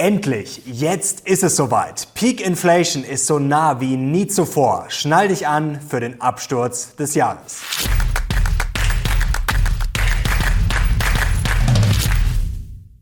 [0.00, 2.08] Endlich, jetzt ist es soweit.
[2.14, 4.86] Peak Inflation ist so nah wie nie zuvor.
[4.88, 7.60] Schnall dich an für den Absturz des Jahres.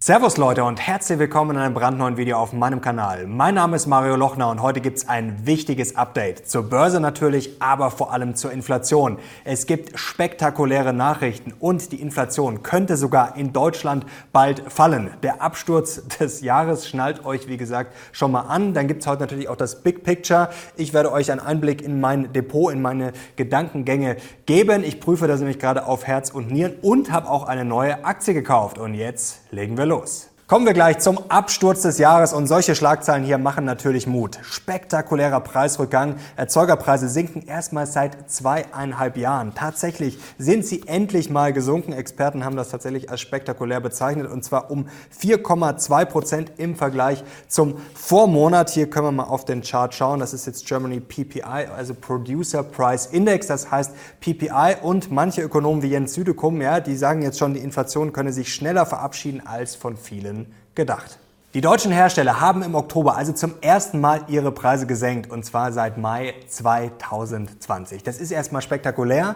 [0.08, 3.26] Servus Leute und herzlich willkommen in einem brandneuen Video auf meinem Kanal.
[3.26, 6.48] Mein Name ist Mario Lochner und heute gibt's ein wichtiges Update.
[6.48, 9.18] Zur Börse natürlich, aber vor allem zur Inflation.
[9.44, 15.10] Es gibt spektakuläre Nachrichten und die Inflation könnte sogar in Deutschland bald fallen.
[15.22, 18.72] Der Absturz des Jahres schnallt euch, wie gesagt, schon mal an.
[18.72, 20.48] Dann gibt's heute natürlich auch das Big Picture.
[20.76, 24.84] Ich werde euch einen Einblick in mein Depot, in meine Gedankengänge geben.
[24.84, 28.32] Ich prüfe das nämlich gerade auf Herz und Nieren und habe auch eine neue Aktie
[28.32, 28.78] gekauft.
[28.78, 30.27] Und jetzt legen wir los los.
[30.48, 34.38] Kommen wir gleich zum Absturz des Jahres und solche Schlagzeilen hier machen natürlich Mut.
[34.40, 36.16] Spektakulärer Preisrückgang.
[36.36, 39.54] Erzeugerpreise sinken erstmals seit zweieinhalb Jahren.
[39.54, 41.92] Tatsächlich sind sie endlich mal gesunken.
[41.92, 44.88] Experten haben das tatsächlich als spektakulär bezeichnet und zwar um
[45.20, 48.70] 4,2 Prozent im Vergleich zum Vormonat.
[48.70, 50.18] Hier können wir mal auf den Chart schauen.
[50.18, 53.48] Das ist jetzt Germany PPI, also Producer Price Index.
[53.48, 57.60] Das heißt PPI und manche Ökonomen wie Jens Südekum, ja, die sagen jetzt schon, die
[57.60, 60.37] Inflation könne sich schneller verabschieden als von vielen
[60.74, 61.18] gedacht.
[61.54, 65.72] Die deutschen Hersteller haben im Oktober also zum ersten Mal ihre Preise gesenkt und zwar
[65.72, 68.02] seit Mai 2020.
[68.02, 69.34] Das ist erstmal spektakulär,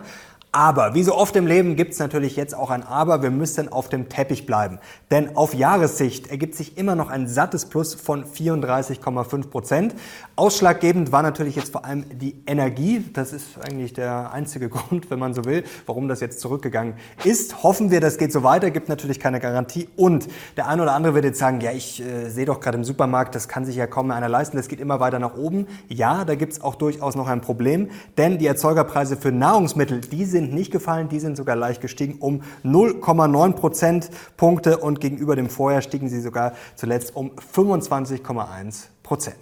[0.54, 3.22] aber wie so oft im Leben gibt es natürlich jetzt auch ein Aber.
[3.22, 4.80] Wir müssen auf dem Teppich bleiben.
[5.10, 9.94] Denn auf Jahressicht ergibt sich immer noch ein sattes Plus von 34,5 Prozent.
[10.36, 13.02] Ausschlaggebend war natürlich jetzt vor allem die Energie.
[13.14, 17.62] Das ist eigentlich der einzige Grund, wenn man so will, warum das jetzt zurückgegangen ist.
[17.62, 18.70] Hoffen wir, das geht so weiter.
[18.70, 19.88] Gibt natürlich keine Garantie.
[19.96, 22.84] Und der eine oder andere wird jetzt sagen, ja, ich äh, sehe doch gerade im
[22.84, 24.58] Supermarkt, das kann sich ja kaum mehr einer leisten.
[24.58, 25.66] Das geht immer weiter nach oben.
[25.88, 27.88] Ja, da gibt es auch durchaus noch ein Problem.
[28.18, 32.16] Denn die Erzeugerpreise für Nahrungsmittel, die sind sind nicht gefallen, die sind sogar leicht gestiegen
[32.18, 39.36] um 0,9 Prozentpunkte und gegenüber dem Vorjahr stiegen sie sogar zuletzt um 25,1 Prozent.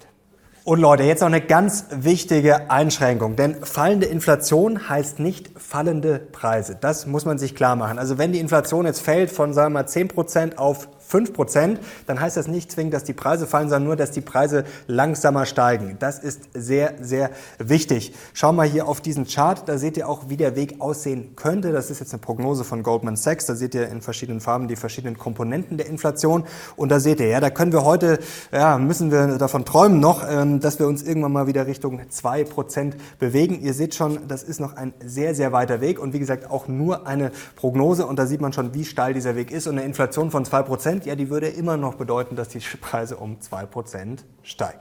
[0.62, 6.76] Und Leute, jetzt noch eine ganz wichtige Einschränkung, denn fallende Inflation heißt nicht fallende Preise.
[6.78, 7.98] Das muss man sich klar machen.
[7.98, 11.80] Also wenn die Inflation jetzt fällt von, sagen wir mal, 10 Prozent auf 5 Prozent,
[12.06, 15.44] dann heißt das nicht zwingend, dass die Preise fallen, sondern nur, dass die Preise langsamer
[15.44, 15.96] steigen.
[15.98, 18.14] Das ist sehr, sehr wichtig.
[18.32, 21.72] Schau mal hier auf diesen Chart, da seht ihr auch, wie der Weg aussehen könnte.
[21.72, 23.46] Das ist jetzt eine Prognose von Goldman Sachs.
[23.46, 26.44] Da seht ihr in verschiedenen Farben die verschiedenen Komponenten der Inflation.
[26.76, 28.20] Und da seht ihr, ja, da können wir heute,
[28.52, 32.44] ja, müssen wir davon träumen noch, ähm, dass wir uns irgendwann mal wieder Richtung 2
[32.44, 33.60] Prozent bewegen.
[33.60, 36.68] Ihr seht schon, das ist noch ein sehr, sehr weiter Weg und wie gesagt auch
[36.68, 38.06] nur eine Prognose.
[38.06, 39.66] Und da sieht man schon, wie steil dieser Weg ist.
[39.66, 40.62] Und eine Inflation von 2
[41.04, 44.80] Ja, die würde immer noch bedeuten, dass die Preise um 2% steigen.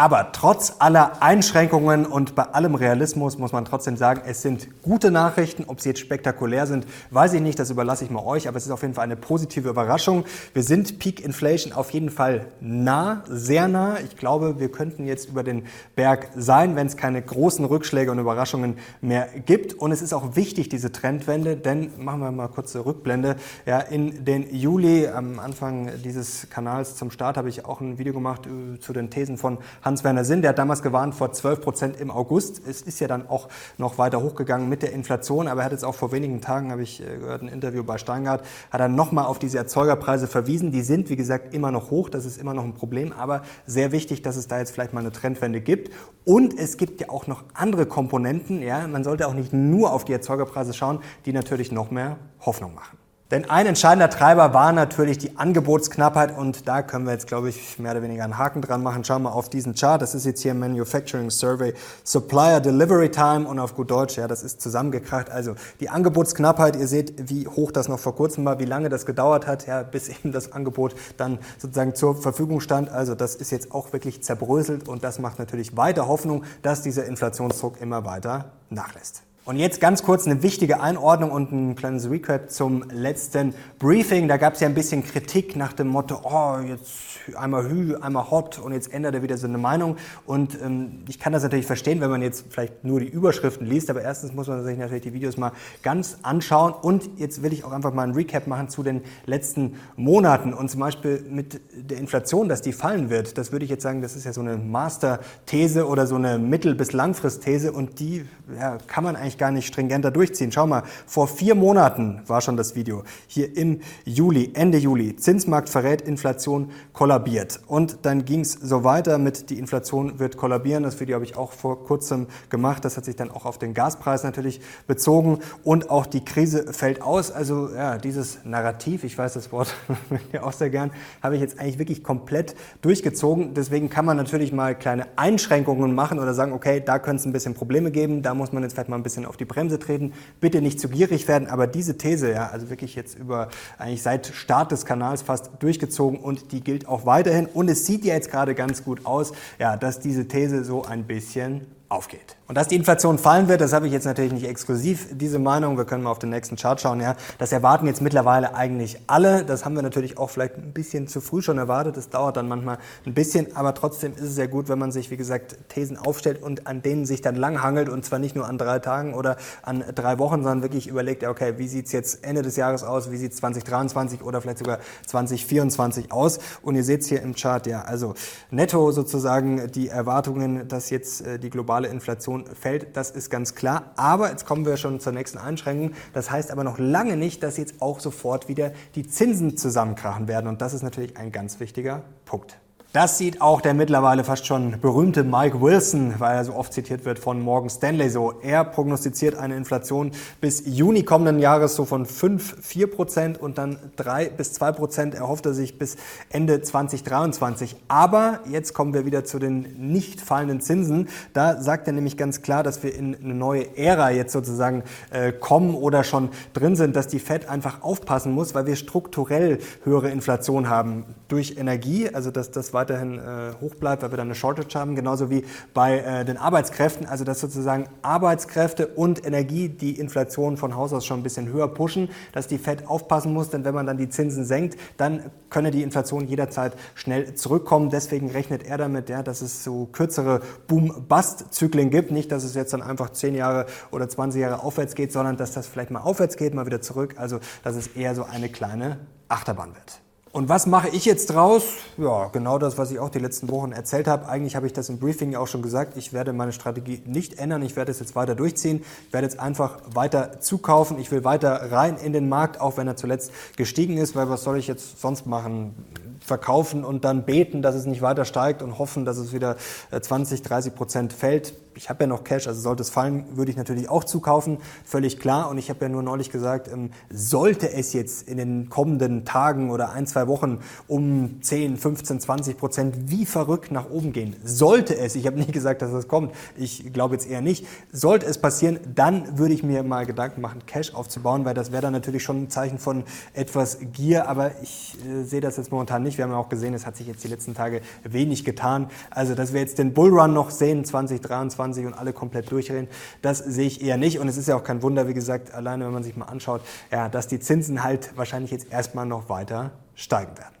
[0.00, 5.10] Aber trotz aller Einschränkungen und bei allem Realismus muss man trotzdem sagen, es sind gute
[5.10, 5.64] Nachrichten.
[5.66, 8.64] Ob sie jetzt spektakulär sind, weiß ich nicht, das überlasse ich mal euch, aber es
[8.64, 10.24] ist auf jeden Fall eine positive Überraschung.
[10.54, 13.98] Wir sind Peak Inflation auf jeden Fall nah, sehr nah.
[14.02, 15.66] Ich glaube, wir könnten jetzt über den
[15.96, 19.74] Berg sein, wenn es keine großen Rückschläge und Überraschungen mehr gibt.
[19.74, 23.36] Und es ist auch wichtig, diese Trendwende, denn machen wir mal kurze Rückblende.
[23.66, 28.14] Ja, in den Juli, am Anfang dieses Kanals zum Start, habe ich auch ein Video
[28.14, 31.60] gemacht äh, zu den Thesen von Hans Hans-Werner Sinn, der hat damals gewarnt vor 12
[31.60, 32.62] Prozent im August.
[32.64, 35.84] Es ist ja dann auch noch weiter hochgegangen mit der Inflation, aber er hat jetzt
[35.84, 39.24] auch vor wenigen Tagen, habe ich äh, gehört, ein Interview bei Steingart, hat er nochmal
[39.24, 40.70] auf diese Erzeugerpreise verwiesen.
[40.70, 43.90] Die sind, wie gesagt, immer noch hoch, das ist immer noch ein Problem, aber sehr
[43.90, 45.92] wichtig, dass es da jetzt vielleicht mal eine Trendwende gibt.
[46.24, 50.04] Und es gibt ja auch noch andere Komponenten, ja, man sollte auch nicht nur auf
[50.04, 52.99] die Erzeugerpreise schauen, die natürlich noch mehr Hoffnung machen.
[53.30, 57.78] Denn ein entscheidender Treiber war natürlich die Angebotsknappheit und da können wir jetzt, glaube ich,
[57.78, 59.04] mehr oder weniger einen Haken dran machen.
[59.04, 60.02] Schauen wir auf diesen Chart.
[60.02, 64.42] Das ist jetzt hier Manufacturing Survey Supplier Delivery Time und auf gut Deutsch, ja, das
[64.42, 65.30] ist zusammengekracht.
[65.30, 69.06] Also die Angebotsknappheit, ihr seht, wie hoch das noch vor kurzem war, wie lange das
[69.06, 72.88] gedauert hat, ja, bis eben das Angebot dann sozusagen zur Verfügung stand.
[72.88, 77.04] Also das ist jetzt auch wirklich zerbröselt und das macht natürlich weiter Hoffnung, dass dieser
[77.04, 79.22] Inflationsdruck immer weiter nachlässt.
[79.46, 84.28] Und jetzt ganz kurz eine wichtige Einordnung und ein kleines Recap zum letzten Briefing.
[84.28, 88.30] Da gab es ja ein bisschen Kritik nach dem Motto, oh, jetzt einmal Hü, einmal
[88.30, 89.96] Hot und jetzt ändert er wieder so eine Meinung.
[90.26, 93.88] Und ähm, ich kann das natürlich verstehen, wenn man jetzt vielleicht nur die Überschriften liest,
[93.88, 96.74] aber erstens muss man sich natürlich die Videos mal ganz anschauen.
[96.74, 100.70] Und jetzt will ich auch einfach mal ein Recap machen zu den letzten Monaten und
[100.70, 103.38] zum Beispiel mit der Inflation, dass die fallen wird.
[103.38, 106.74] Das würde ich jetzt sagen, das ist ja so eine Master-These oder so eine Mittel-
[106.74, 110.50] bis Langfrist-These und die ja, kann man eigentlich eigentlich gar nicht stringenter durchziehen.
[110.50, 113.04] Schau mal, vor vier Monaten war schon das Video.
[113.26, 115.16] Hier im Juli, Ende Juli.
[115.16, 117.60] Zinsmarkt verrät, Inflation kollabiert.
[117.66, 120.82] Und dann ging es so weiter mit, die Inflation wird kollabieren.
[120.82, 122.84] Das Video habe ich auch vor kurzem gemacht.
[122.84, 125.38] Das hat sich dann auch auf den Gaspreis natürlich bezogen.
[125.62, 127.30] Und auch die Krise fällt aus.
[127.30, 129.74] Also ja, dieses Narrativ, ich weiß das Wort
[130.42, 130.90] auch sehr gern,
[131.22, 133.54] habe ich jetzt eigentlich wirklich komplett durchgezogen.
[133.54, 137.32] Deswegen kann man natürlich mal kleine Einschränkungen machen oder sagen, okay, da könnte es ein
[137.32, 140.12] bisschen Probleme geben, da muss man jetzt vielleicht mal ein bisschen auf die Bremse treten.
[140.40, 144.26] Bitte nicht zu gierig werden, aber diese These, ja, also wirklich jetzt über eigentlich seit
[144.26, 147.46] Start des Kanals fast durchgezogen und die gilt auch weiterhin.
[147.46, 151.04] Und es sieht ja jetzt gerade ganz gut aus, ja, dass diese These so ein
[151.04, 152.36] bisschen aufgeht.
[152.46, 155.76] Und dass die Inflation fallen wird, das habe ich jetzt natürlich nicht exklusiv, diese Meinung.
[155.76, 157.00] Wir können mal auf den nächsten Chart schauen.
[157.00, 159.44] Ja, das erwarten jetzt mittlerweile eigentlich alle.
[159.44, 161.96] Das haben wir natürlich auch vielleicht ein bisschen zu früh schon erwartet.
[161.96, 165.10] Das dauert dann manchmal ein bisschen, aber trotzdem ist es sehr gut, wenn man sich,
[165.10, 168.56] wie gesagt, Thesen aufstellt und an denen sich dann langhangelt und zwar nicht nur an
[168.56, 172.56] drei Tagen oder an drei Wochen, sondern wirklich überlegt, okay, wie sieht's jetzt Ende des
[172.56, 176.38] Jahres aus, wie sieht's 2023 oder vielleicht sogar 2024 aus?
[176.62, 178.14] Und ihr seht hier im Chart, ja, also
[178.50, 183.92] netto sozusagen die Erwartungen, dass jetzt äh, die globale Inflation fällt, das ist ganz klar.
[183.96, 185.92] Aber jetzt kommen wir schon zur nächsten Einschränkung.
[186.12, 190.46] Das heißt aber noch lange nicht, dass jetzt auch sofort wieder die Zinsen zusammenkrachen werden.
[190.46, 192.58] Und das ist natürlich ein ganz wichtiger Punkt.
[192.92, 197.04] Das sieht auch der mittlerweile fast schon berühmte Mike Wilson, weil er so oft zitiert
[197.04, 198.34] wird von Morgan Stanley so.
[198.42, 200.10] Er prognostiziert eine Inflation
[200.40, 205.14] bis Juni kommenden Jahres so von 5, 4 Prozent und dann 3 bis 2 Prozent
[205.14, 205.98] erhofft er sich bis
[206.30, 207.76] Ende 2023.
[207.86, 211.10] Aber jetzt kommen wir wieder zu den nicht fallenden Zinsen.
[211.32, 214.82] Da sagt er nämlich ganz klar, dass wir in eine neue Ära jetzt sozusagen
[215.12, 219.60] äh, kommen oder schon drin sind, dass die Fed einfach aufpassen muss, weil wir strukturell
[219.84, 224.28] höhere Inflation haben durch Energie, also dass das weiterhin äh, hoch bleibt, weil wir dann
[224.28, 225.44] eine Shortage haben, genauso wie
[225.74, 231.04] bei äh, den Arbeitskräften, also dass sozusagen Arbeitskräfte und Energie die Inflation von Haus aus
[231.04, 234.08] schon ein bisschen höher pushen, dass die Fed aufpassen muss, denn wenn man dann die
[234.08, 237.90] Zinsen senkt, dann könne die Inflation jederzeit schnell zurückkommen.
[237.90, 242.72] Deswegen rechnet er damit, ja, dass es so kürzere Boom-Bust-Zyklen gibt, nicht, dass es jetzt
[242.72, 246.36] dann einfach 10 Jahre oder 20 Jahre aufwärts geht, sondern dass das vielleicht mal aufwärts
[246.36, 248.98] geht, mal wieder zurück, also dass es eher so eine kleine
[249.28, 250.00] Achterbahn wird.
[250.32, 251.64] Und was mache ich jetzt draus?
[251.98, 254.28] Ja, genau das, was ich auch die letzten Wochen erzählt habe.
[254.28, 255.96] Eigentlich habe ich das im Briefing auch schon gesagt.
[255.96, 257.62] Ich werde meine Strategie nicht ändern.
[257.62, 258.84] Ich werde es jetzt weiter durchziehen.
[259.08, 261.00] Ich werde jetzt einfach weiter zukaufen.
[261.00, 264.44] Ich will weiter rein in den Markt, auch wenn er zuletzt gestiegen ist, weil was
[264.44, 265.74] soll ich jetzt sonst machen?
[266.20, 269.56] verkaufen und dann beten, dass es nicht weiter steigt und hoffen, dass es wieder
[269.98, 271.54] 20, äh, 30 Prozent fällt.
[271.74, 275.18] Ich habe ja noch Cash, also sollte es fallen, würde ich natürlich auch zukaufen, völlig
[275.18, 275.48] klar.
[275.48, 279.70] Und ich habe ja nur neulich gesagt, ähm, sollte es jetzt in den kommenden Tagen
[279.70, 284.96] oder ein, zwei Wochen um 10, 15, 20 Prozent wie verrückt nach oben gehen, sollte
[284.96, 288.38] es, ich habe nicht gesagt, dass das kommt, ich glaube jetzt eher nicht, sollte es
[288.38, 292.22] passieren, dann würde ich mir mal Gedanken machen, Cash aufzubauen, weil das wäre dann natürlich
[292.22, 296.18] schon ein Zeichen von etwas Gier, aber ich äh, sehe das jetzt momentan nicht.
[296.18, 298.90] Wir haben ja auch gesehen, es hat sich jetzt die letzten Tage wenig getan.
[299.10, 302.88] Also, dass wir jetzt den Bullrun noch sehen, 2023 und alle komplett durchdrehen,
[303.22, 304.18] das sehe ich eher nicht.
[304.18, 306.62] Und es ist ja auch kein Wunder, wie gesagt, alleine wenn man sich mal anschaut,
[306.90, 309.70] ja, dass die Zinsen halt wahrscheinlich jetzt erstmal noch weiter
[310.00, 310.59] steigen werden.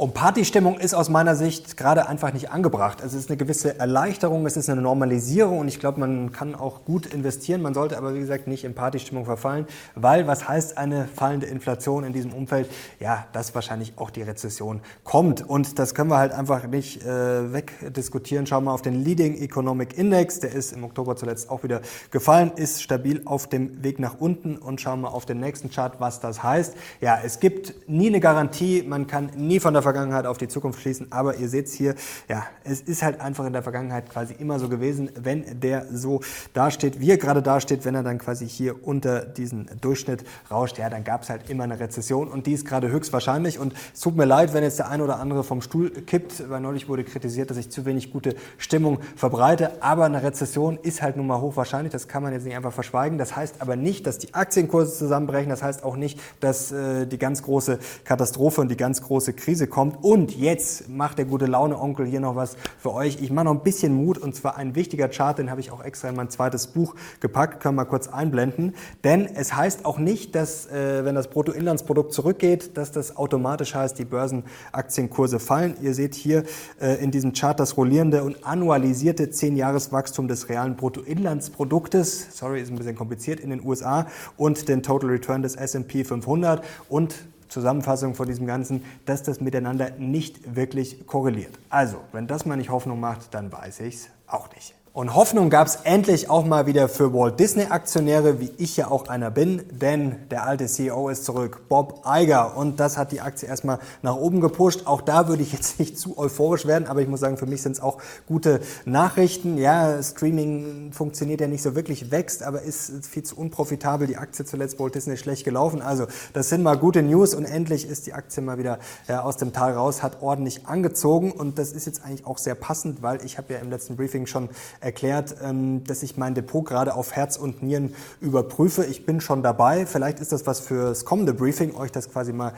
[0.00, 3.02] Und Partystimmung ist aus meiner Sicht gerade einfach nicht angebracht.
[3.04, 6.86] Es ist eine gewisse Erleichterung, es ist eine Normalisierung und ich glaube, man kann auch
[6.86, 7.60] gut investieren.
[7.60, 12.04] Man sollte aber, wie gesagt, nicht in Partystimmung verfallen, weil was heißt eine fallende Inflation
[12.04, 12.70] in diesem Umfeld?
[12.98, 15.46] Ja, dass wahrscheinlich auch die Rezession kommt.
[15.46, 18.46] Und das können wir halt einfach nicht äh, wegdiskutieren.
[18.46, 20.40] Schauen wir auf den Leading Economic Index.
[20.40, 24.56] Der ist im Oktober zuletzt auch wieder gefallen, ist stabil auf dem Weg nach unten.
[24.56, 26.74] Und schauen wir auf den nächsten Chart, was das heißt.
[27.02, 28.82] Ja, es gibt nie eine Garantie.
[28.82, 31.96] Man kann nie von der Vergangenheit auf die Zukunft schließen, aber ihr seht es hier,
[32.28, 36.20] ja, es ist halt einfach in der Vergangenheit quasi immer so gewesen, wenn der so
[36.52, 40.88] dasteht, wie er gerade dasteht, wenn er dann quasi hier unter diesen Durchschnitt rauscht, ja,
[40.88, 43.58] dann gab es halt immer eine Rezession und die ist gerade höchstwahrscheinlich.
[43.58, 46.60] Und es tut mir leid, wenn jetzt der ein oder andere vom Stuhl kippt, weil
[46.60, 51.16] neulich wurde kritisiert, dass ich zu wenig gute Stimmung verbreite, aber eine Rezession ist halt
[51.16, 54.18] nun mal hochwahrscheinlich, das kann man jetzt nicht einfach verschweigen, das heißt aber nicht, dass
[54.18, 58.76] die Aktienkurse zusammenbrechen, das heißt auch nicht, dass äh, die ganz große Katastrophe und die
[58.76, 60.04] ganz große Krise kommt, kommt.
[60.04, 63.22] Und jetzt macht der gute Laune-Onkel hier noch was für euch.
[63.22, 65.82] Ich mache noch ein bisschen Mut und zwar ein wichtiger Chart, den habe ich auch
[65.82, 67.60] extra in mein zweites Buch gepackt.
[67.60, 68.74] Können wir kurz einblenden.
[69.04, 73.98] Denn es heißt auch nicht, dass äh, wenn das Bruttoinlandsprodukt zurückgeht, dass das automatisch heißt,
[73.98, 75.76] die Börsenaktienkurse fallen.
[75.80, 76.44] Ihr seht hier
[76.80, 82.36] äh, in diesem Chart das rollierende und annualisierte 10-Jahres-Wachstum des realen Bruttoinlandsproduktes.
[82.36, 86.62] Sorry, ist ein bisschen kompliziert in den USA und den Total Return des S&P 500
[86.88, 87.14] und
[87.50, 91.58] Zusammenfassung von diesem Ganzen, dass das miteinander nicht wirklich korreliert.
[91.68, 94.74] Also, wenn das mal nicht Hoffnung macht, dann weiß ich es auch nicht.
[94.92, 98.90] Und Hoffnung gab es endlich auch mal wieder für Walt Disney Aktionäre, wie ich ja
[98.90, 102.56] auch einer bin, denn der alte CEO ist zurück, Bob Iger.
[102.56, 104.88] Und das hat die Aktie erstmal nach oben gepusht.
[104.88, 107.62] Auch da würde ich jetzt nicht zu euphorisch werden, aber ich muss sagen, für mich
[107.62, 109.58] sind es auch gute Nachrichten.
[109.58, 114.08] Ja, Streaming funktioniert ja nicht so wirklich, wächst, aber ist viel zu unprofitabel.
[114.08, 115.82] Die Aktie zuletzt Walt Disney schlecht gelaufen.
[115.82, 119.36] Also das sind mal gute News und endlich ist die Aktie mal wieder ja, aus
[119.36, 123.24] dem Tal raus, hat ordentlich angezogen und das ist jetzt eigentlich auch sehr passend, weil
[123.24, 124.48] ich habe ja im letzten Briefing schon
[124.80, 128.84] erklärt, ähm, dass ich mein Depot gerade auf Herz und Nieren überprüfe.
[128.84, 129.86] Ich bin schon dabei.
[129.86, 132.52] Vielleicht ist das was fürs kommende Briefing, euch das quasi mal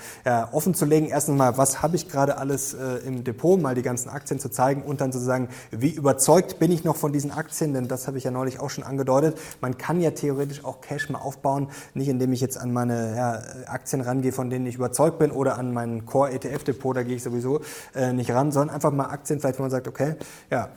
[0.52, 1.07] offen zu legen.
[1.07, 4.50] Erstens mal, was habe ich gerade alles äh, im Depot, mal die ganzen Aktien zu
[4.50, 8.07] zeigen und dann zu sagen, wie überzeugt bin ich noch von diesen Aktien, denn das
[8.07, 9.38] habe ich ja neulich auch schon angedeutet.
[9.61, 13.43] Man kann ja theoretisch auch Cash mal aufbauen, nicht indem ich jetzt an meine ja,
[13.67, 17.17] Aktien rangehe, von denen ich überzeugt bin oder an mein Core ETF Depot, da gehe
[17.17, 17.61] ich sowieso
[17.95, 20.14] äh, nicht ran, sondern einfach mal Aktien, vielleicht wo man sagt, okay,
[20.50, 20.69] ja,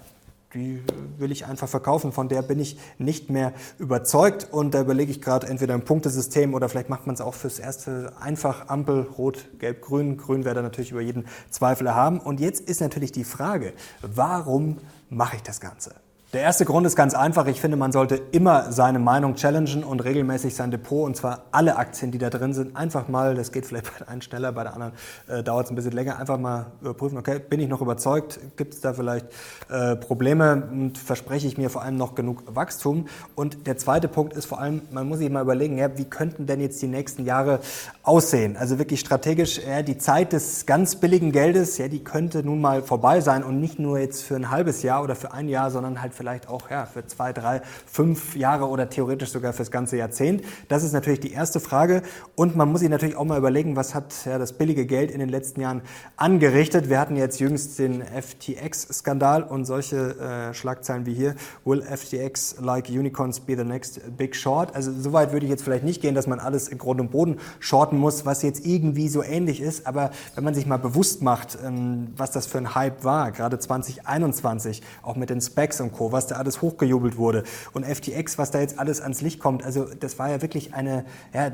[0.56, 0.82] die
[1.18, 5.22] will ich einfach verkaufen, von der bin ich nicht mehr überzeugt und da überlege ich
[5.22, 9.46] gerade entweder ein Punktesystem oder vielleicht macht man es auch fürs erste einfach Ampel, rot,
[9.60, 10.18] gelb, grün.
[10.18, 12.20] Grün wäre da natürlich über jeden Zweifel erhaben.
[12.20, 14.78] Und jetzt ist natürlich die Frage, warum
[15.10, 15.94] mache ich das Ganze?
[16.36, 17.48] Der erste Grund ist ganz einfach.
[17.48, 21.78] Ich finde, man sollte immer seine Meinung challengen und regelmäßig sein Depot, und zwar alle
[21.78, 24.64] Aktien, die da drin sind, einfach mal, das geht vielleicht bei der einen schneller, bei
[24.64, 24.92] der anderen
[25.30, 28.74] äh, dauert es ein bisschen länger, einfach mal überprüfen, okay, bin ich noch überzeugt, gibt
[28.74, 29.28] es da vielleicht
[29.70, 33.08] äh, Probleme und verspreche ich mir vor allem noch genug Wachstum.
[33.36, 36.48] Und der zweite Punkt ist vor allem, man muss sich mal überlegen, ja, wie könnten
[36.48, 37.62] denn jetzt die nächsten Jahre
[38.04, 38.58] aussehen?
[38.58, 42.82] Also wirklich strategisch, ja, die Zeit des ganz billigen Geldes, ja, die könnte nun mal
[42.82, 46.02] vorbei sein und nicht nur jetzt für ein halbes Jahr oder für ein Jahr, sondern
[46.02, 49.96] halt vielleicht vielleicht auch ja, für zwei, drei, fünf Jahre oder theoretisch sogar fürs ganze
[49.96, 50.42] Jahrzehnt?
[50.70, 52.02] Das ist natürlich die erste Frage.
[52.34, 55.20] Und man muss sich natürlich auch mal überlegen, was hat ja, das billige Geld in
[55.20, 55.84] den letzten Jahren
[56.18, 56.90] angerichtet?
[56.90, 62.90] Wir hatten jetzt jüngst den FTX-Skandal und solche äh, Schlagzeilen wie hier, will FTX like
[62.90, 64.74] unicorns be the next big short?
[64.74, 67.38] Also soweit würde ich jetzt vielleicht nicht gehen, dass man alles in Grund und Boden
[67.60, 69.86] shorten muss, was jetzt irgendwie so ähnlich ist.
[69.86, 73.60] Aber wenn man sich mal bewusst macht, ähm, was das für ein Hype war, gerade
[73.60, 77.44] 2021, auch mit den Specs und Co., was da alles hochgejubelt wurde
[77.74, 79.64] und FTX, was da jetzt alles ans Licht kommt.
[79.64, 81.52] Also das war ja wirklich eine, ja,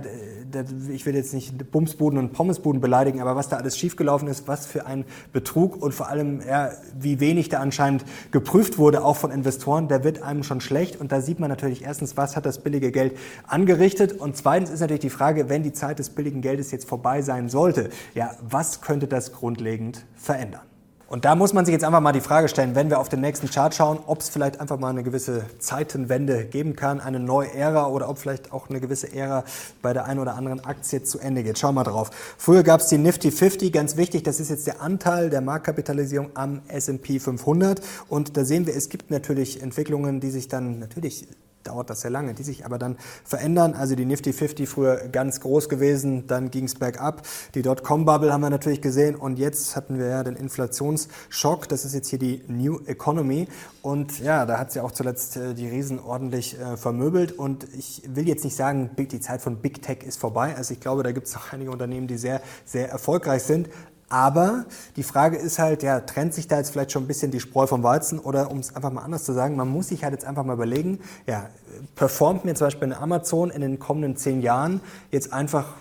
[0.89, 4.65] ich will jetzt nicht Bumsbuden und Pommesbuden beleidigen, aber was da alles schiefgelaufen ist, was
[4.65, 9.31] für ein Betrug und vor allem, ja, wie wenig da anscheinend geprüft wurde, auch von
[9.31, 12.59] Investoren, da wird einem schon schlecht und da sieht man natürlich erstens, was hat das
[12.59, 13.17] billige Geld
[13.47, 17.21] angerichtet und zweitens ist natürlich die Frage, wenn die Zeit des billigen Geldes jetzt vorbei
[17.21, 20.70] sein sollte, ja, was könnte das grundlegend verändern?
[21.11, 23.19] Und da muss man sich jetzt einfach mal die Frage stellen, wenn wir auf den
[23.19, 27.53] nächsten Chart schauen, ob es vielleicht einfach mal eine gewisse Zeitenwende geben kann, eine neue
[27.53, 29.43] Ära oder ob vielleicht auch eine gewisse Ära
[29.81, 31.59] bei der einen oder anderen Aktie zu Ende geht.
[31.59, 32.11] Schauen wir mal drauf.
[32.37, 36.29] Früher gab es die Nifty 50, ganz wichtig, das ist jetzt der Anteil der Marktkapitalisierung
[36.33, 41.27] am S&P 500 und da sehen wir, es gibt natürlich Entwicklungen, die sich dann natürlich
[41.63, 43.73] dauert das sehr lange, die sich aber dann verändern.
[43.73, 47.23] Also die Nifty 50 früher ganz groß gewesen, dann ging es bergab.
[47.55, 51.67] Die Dotcom-Bubble haben wir natürlich gesehen und jetzt hatten wir ja den Inflationsschock.
[51.67, 53.47] Das ist jetzt hier die New Economy
[53.81, 58.03] und ja, da hat sie auch zuletzt äh, die Riesen ordentlich äh, vermöbelt und ich
[58.07, 60.55] will jetzt nicht sagen, die Zeit von Big Tech ist vorbei.
[60.55, 63.69] Also ich glaube, da gibt es auch einige Unternehmen, die sehr, sehr erfolgreich sind.
[64.11, 64.65] Aber
[64.97, 67.65] die Frage ist halt, ja, trennt sich da jetzt vielleicht schon ein bisschen die Spreu
[67.65, 70.25] vom Weizen oder um es einfach mal anders zu sagen, man muss sich halt jetzt
[70.25, 71.47] einfach mal überlegen, ja,
[71.95, 75.75] performt mir zum Beispiel eine Amazon in den kommenden zehn Jahren jetzt einfach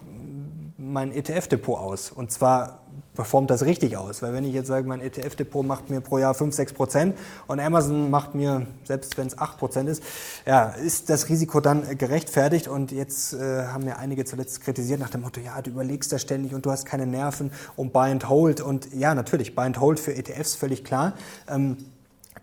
[0.79, 2.13] mein ETF-Depot aus?
[2.13, 2.83] Und zwar
[3.15, 4.23] performt das richtig aus.
[4.23, 7.61] Weil wenn ich jetzt sage, mein ETF-Depot macht mir pro Jahr 5, 6 Prozent und
[7.61, 10.03] Amazon macht mir, selbst wenn es 8 Prozent ist,
[10.47, 12.69] ja, ist das Risiko dann gerechtfertigt.
[12.69, 16.19] Und jetzt äh, haben ja einige zuletzt kritisiert nach dem Motto, ja, du überlegst da
[16.19, 18.61] ständig und du hast keine Nerven um Buy and Hold.
[18.61, 21.15] Und ja, natürlich, Buy and Hold für ETFs völlig klar.
[21.49, 21.77] Ähm,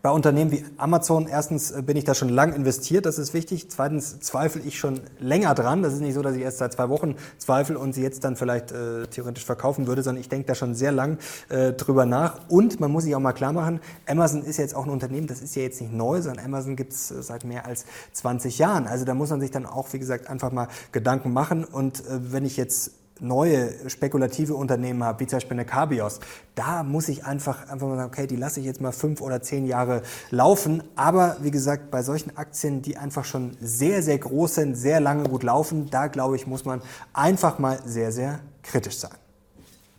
[0.01, 3.69] bei Unternehmen wie Amazon, erstens äh, bin ich da schon lang investiert, das ist wichtig.
[3.69, 5.81] Zweitens zweifle ich schon länger dran.
[5.81, 8.35] Das ist nicht so, dass ich erst seit zwei Wochen zweifle und sie jetzt dann
[8.35, 11.17] vielleicht äh, theoretisch verkaufen würde, sondern ich denke da schon sehr lang
[11.49, 12.39] äh, drüber nach.
[12.47, 15.41] Und man muss sich auch mal klar machen, Amazon ist jetzt auch ein Unternehmen, das
[15.41, 18.87] ist ja jetzt nicht neu, sondern Amazon gibt es äh, seit mehr als 20 Jahren.
[18.87, 21.63] Also da muss man sich dann auch, wie gesagt, einfach mal Gedanken machen.
[21.63, 26.19] Und äh, wenn ich jetzt neue spekulative Unternehmen habe, wie zum Beispiel eine Cabios,
[26.55, 29.41] da muss ich einfach, einfach mal sagen, okay, die lasse ich jetzt mal fünf oder
[29.41, 30.83] zehn Jahre laufen.
[30.95, 35.29] Aber wie gesagt, bei solchen Aktien, die einfach schon sehr, sehr groß sind, sehr lange
[35.29, 36.81] gut laufen, da glaube ich, muss man
[37.13, 39.12] einfach mal sehr, sehr kritisch sein.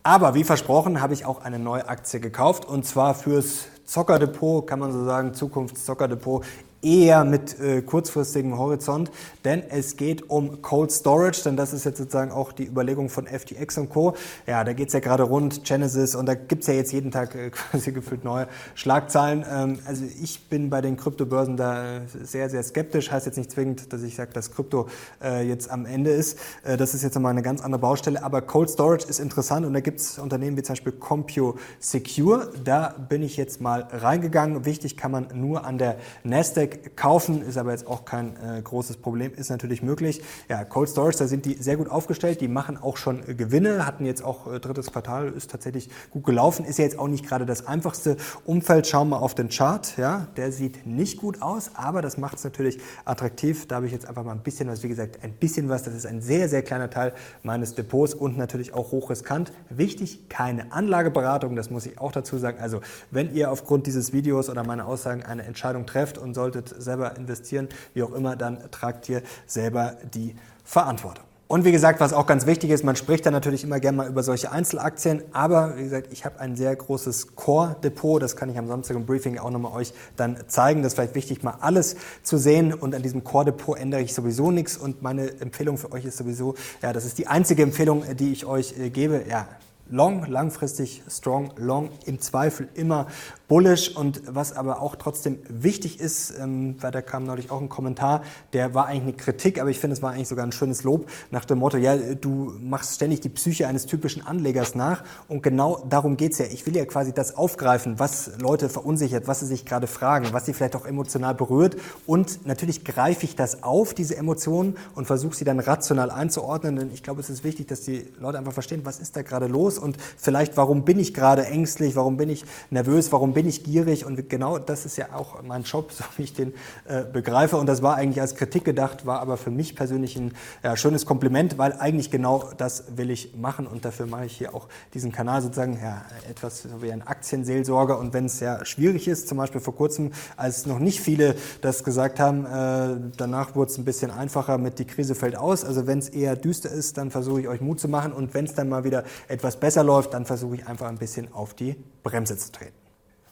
[0.03, 4.79] Aber wie versprochen habe ich auch eine neue Aktie gekauft und zwar fürs Zockerdepot, kann
[4.79, 6.45] man so sagen, Zukunftszockerdepot
[6.83, 9.11] eher mit äh, kurzfristigem Horizont,
[9.45, 13.27] denn es geht um Cold Storage, denn das ist jetzt sozusagen auch die Überlegung von
[13.27, 14.15] FTX und Co.
[14.47, 17.51] Ja, da geht's ja gerade rund, Genesis und da gibt's ja jetzt jeden Tag äh,
[17.71, 19.45] quasi gefühlt neue Schlagzahlen.
[19.51, 23.11] Ähm, also ich bin bei den Kryptobörsen da sehr, sehr skeptisch.
[23.11, 24.89] Heißt jetzt nicht zwingend, dass ich sage, dass Krypto
[25.23, 26.39] äh, jetzt am Ende ist.
[26.63, 29.73] Äh, das ist jetzt nochmal eine ganz andere Baustelle, aber Cold Storage ist interessant und
[29.73, 32.51] da gibt's Unternehmen wie zum Beispiel CompuSecure.
[32.63, 34.65] Da bin ich jetzt mal reingegangen.
[34.65, 38.61] Wichtig kann man nur an der Nasdaq Netzwerk kaufen, ist aber jetzt auch kein äh,
[38.63, 40.23] großes Problem, ist natürlich möglich.
[40.49, 43.87] Ja, Cold Storage, da sind die sehr gut aufgestellt, die machen auch schon äh, Gewinne,
[43.87, 47.27] hatten jetzt auch äh, drittes Quartal, ist tatsächlich gut gelaufen, ist ja jetzt auch nicht
[47.27, 48.87] gerade das einfachste Umfeld.
[48.87, 52.45] Schauen wir auf den Chart, ja, der sieht nicht gut aus, aber das macht es
[52.45, 53.67] natürlich attraktiv.
[53.69, 55.95] Da habe ich jetzt einfach mal ein bisschen was, wie gesagt, ein bisschen was, das
[55.95, 59.53] ist ein sehr, sehr kleiner Teil meines Depots und natürlich auch hochriskant.
[59.71, 62.59] Wichtig, keine Anlageberatung, das muss ich auch dazu sagen.
[62.61, 66.83] Also, wenn ihr aufgrund dieses Videos oder meiner Aussagen eine Entscheidung trefft und solltet solltet
[66.83, 70.35] selber investieren, wie auch immer, dann tragt ihr selber die
[70.65, 71.25] Verantwortung.
[71.47, 74.09] Und wie gesagt, was auch ganz wichtig ist, man spricht da natürlich immer gerne mal
[74.09, 78.59] über solche Einzelaktien, aber wie gesagt, ich habe ein sehr großes Core-Depot, das kann ich
[78.59, 80.83] am Samstag im Briefing auch nochmal euch dann zeigen.
[80.83, 84.51] Das ist vielleicht wichtig, mal alles zu sehen und an diesem Core-Depot ändere ich sowieso
[84.51, 88.31] nichts und meine Empfehlung für euch ist sowieso, ja, das ist die einzige Empfehlung, die
[88.31, 89.49] ich euch äh, gebe, ja,
[89.91, 93.07] Long, langfristig strong, long, im Zweifel immer
[93.49, 93.97] bullish.
[93.97, 98.23] Und was aber auch trotzdem wichtig ist, ähm, weil da kam neulich auch ein Kommentar,
[98.53, 101.07] der war eigentlich eine Kritik, aber ich finde, es war eigentlich sogar ein schönes Lob
[101.31, 105.03] nach dem Motto, ja, du machst ständig die Psyche eines typischen Anlegers nach.
[105.29, 106.47] Und genau darum geht's ja.
[106.47, 110.47] Ich will ja quasi das aufgreifen, was Leute verunsichert, was sie sich gerade fragen, was
[110.47, 111.77] sie vielleicht auch emotional berührt.
[112.07, 116.91] Und natürlich greife ich das auf, diese Emotionen und versuche sie dann rational einzuordnen, denn
[116.93, 119.78] ich glaube, es ist wichtig, dass die Leute einfach verstehen, was ist da gerade los
[119.79, 123.63] und vielleicht, warum bin ich gerade ängstlich, warum bin ich nervös, warum bin bin ich
[123.63, 126.55] gierig und genau das ist ja auch mein Job, so wie ich den
[126.89, 127.57] äh, begreife.
[127.57, 130.33] Und das war eigentlich als Kritik gedacht, war aber für mich persönlich ein
[130.65, 134.57] ja, schönes Kompliment, weil eigentlich genau das will ich machen und dafür mache ich hier
[134.57, 137.97] auch diesen Kanal sozusagen ja, etwas so wie ein Aktienseelsorger.
[137.97, 141.85] Und wenn es ja schwierig ist, zum Beispiel vor kurzem, als noch nicht viele das
[141.85, 145.65] gesagt haben, äh, danach wurde es ein bisschen einfacher mit die Krise fällt aus.
[145.65, 148.47] Also wenn es eher düster ist, dann versuche ich euch Mut zu machen und wenn
[148.47, 151.77] es dann mal wieder etwas besser läuft, dann versuche ich einfach ein bisschen auf die
[152.03, 152.75] Bremse zu treten.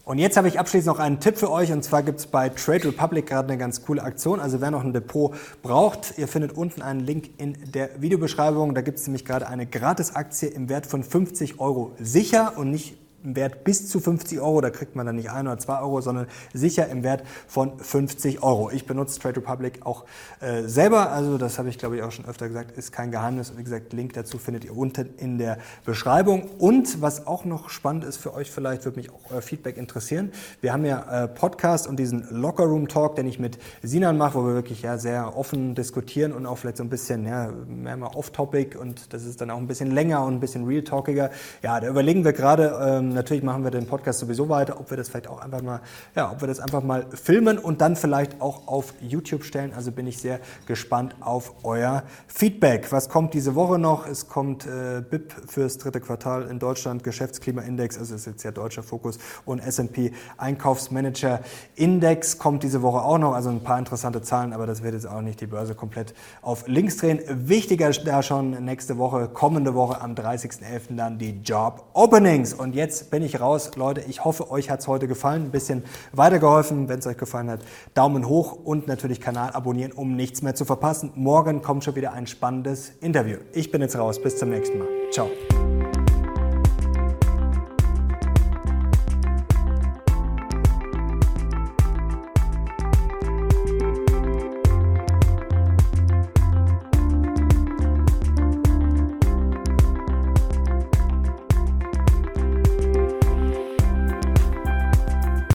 [0.07, 2.49] Und jetzt habe ich abschließend noch einen Tipp für euch und zwar gibt es bei
[2.49, 4.39] Trade Republic gerade eine ganz coole Aktion.
[4.39, 8.73] Also wer noch ein Depot braucht, ihr findet unten einen Link in der Videobeschreibung.
[8.77, 12.97] Da gibt es nämlich gerade eine Gratisaktie im Wert von 50 Euro sicher und nicht
[13.27, 14.61] im Wert bis zu 50 Euro.
[14.61, 18.43] Da kriegt man dann nicht ein oder zwei Euro, sondern sicher im Wert von 50
[18.43, 18.71] Euro.
[18.71, 20.05] Ich benutze Trade Republic auch
[20.41, 21.11] äh, selber.
[21.11, 23.53] Also das habe ich, glaube ich, auch schon öfter gesagt, ist kein Geheimnis.
[23.57, 26.49] Wie gesagt, Link dazu findet ihr unten in der Beschreibung.
[26.59, 30.31] Und was auch noch spannend ist für euch vielleicht, würde mich auch euer Feedback interessieren.
[30.61, 34.39] Wir haben ja äh, Podcast und diesen Locker Room Talk, den ich mit Sinan mache,
[34.39, 37.97] wo wir wirklich ja sehr offen diskutieren und auch vielleicht so ein bisschen ja, mehr
[37.97, 41.31] mal off-topic und das ist dann auch ein bisschen länger und ein bisschen real-talkiger.
[41.63, 44.97] Ja, da überlegen wir gerade, ähm, natürlich machen wir den Podcast sowieso weiter, ob wir
[44.97, 45.81] das vielleicht auch einfach mal,
[46.15, 49.73] ja, ob wir das einfach mal filmen und dann vielleicht auch auf YouTube stellen.
[49.75, 52.93] Also bin ich sehr gespannt auf euer Feedback.
[52.93, 54.07] Was kommt diese Woche noch?
[54.07, 58.83] Es kommt äh, BIP fürs dritte Quartal in Deutschland, Geschäftsklimaindex, also ist jetzt ja deutscher
[58.83, 61.41] Fokus und S&P Einkaufsmanager
[61.75, 63.35] Index kommt diese Woche auch noch.
[63.35, 66.69] Also ein paar interessante Zahlen, aber das wird jetzt auch nicht die Börse komplett auf
[66.69, 67.21] links drehen.
[67.29, 70.97] Wichtiger da schon nächste Woche, kommende Woche am 30.11.
[70.97, 72.53] dann die Job Openings.
[72.53, 72.75] Und
[73.11, 73.73] bin ich raus.
[73.77, 76.89] Leute, ich hoffe, euch hat es heute gefallen, ein bisschen weitergeholfen.
[76.89, 77.61] Wenn es euch gefallen hat,
[77.95, 81.13] Daumen hoch und natürlich Kanal abonnieren, um nichts mehr zu verpassen.
[81.15, 83.39] Morgen kommt schon wieder ein spannendes Interview.
[83.53, 84.21] Ich bin jetzt raus.
[84.21, 84.89] Bis zum nächsten Mal.
[85.11, 85.29] Ciao.